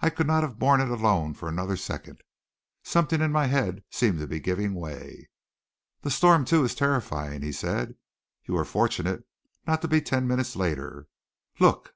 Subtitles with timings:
[0.00, 2.22] I could not have borne it alone for another second.
[2.82, 5.28] Something in my head seemed to be giving way."
[6.00, 7.96] "The storm, too, is terrifying," he said.
[8.46, 9.26] "You were fortunate
[9.66, 11.08] not to be ten minutes later.
[11.58, 11.94] Look!"